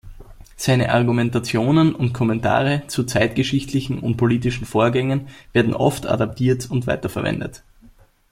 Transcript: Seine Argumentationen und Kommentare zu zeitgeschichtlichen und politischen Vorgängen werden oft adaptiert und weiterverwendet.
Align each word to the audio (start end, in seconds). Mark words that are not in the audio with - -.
Seine 0.55 0.89
Argumentationen 0.91 1.93
und 1.93 2.11
Kommentare 2.11 2.87
zu 2.87 3.03
zeitgeschichtlichen 3.03 3.99
und 3.99 4.17
politischen 4.17 4.65
Vorgängen 4.65 5.27
werden 5.53 5.75
oft 5.75 6.07
adaptiert 6.07 6.71
und 6.71 6.87
weiterverwendet. 6.87 7.61